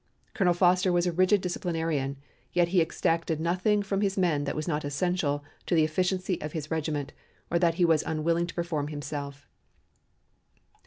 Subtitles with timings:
[0.33, 2.17] Colonel Foster was a rigid disciplinarian,
[2.53, 6.53] yet he exacted nothing from his men that was not essential to the efficiency of
[6.53, 7.13] his regiment,
[7.51, 9.47] or that he was unwilling to perform himself.